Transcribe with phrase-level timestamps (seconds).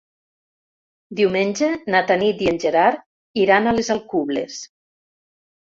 [1.19, 4.59] Diumenge na Tanit i en Gerard iran a les Alcubles.